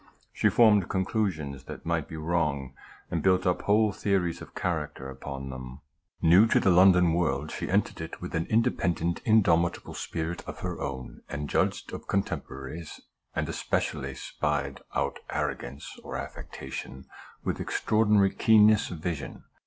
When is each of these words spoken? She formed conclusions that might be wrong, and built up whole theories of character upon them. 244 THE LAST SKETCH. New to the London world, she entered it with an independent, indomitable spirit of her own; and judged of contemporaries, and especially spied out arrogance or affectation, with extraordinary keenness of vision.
She 0.33 0.49
formed 0.49 0.89
conclusions 0.89 1.65
that 1.65 1.85
might 1.85 2.07
be 2.07 2.17
wrong, 2.17 2.73
and 3.11 3.21
built 3.21 3.45
up 3.45 3.61
whole 3.61 3.91
theories 3.91 4.41
of 4.41 4.55
character 4.55 5.07
upon 5.11 5.51
them. 5.51 5.81
244 6.23 6.23
THE 6.23 6.27
LAST 6.27 6.27
SKETCH. 6.27 6.31
New 6.31 6.47
to 6.47 6.59
the 6.71 6.75
London 6.75 7.13
world, 7.13 7.51
she 7.51 7.69
entered 7.69 8.01
it 8.01 8.19
with 8.19 8.33
an 8.33 8.47
independent, 8.47 9.21
indomitable 9.25 9.93
spirit 9.93 10.43
of 10.47 10.61
her 10.61 10.81
own; 10.81 11.21
and 11.29 11.47
judged 11.47 11.93
of 11.93 12.07
contemporaries, 12.07 13.01
and 13.35 13.47
especially 13.47 14.15
spied 14.15 14.81
out 14.95 15.19
arrogance 15.29 15.99
or 16.03 16.17
affectation, 16.17 17.05
with 17.43 17.59
extraordinary 17.61 18.33
keenness 18.33 18.89
of 18.89 18.97
vision. 18.97 19.43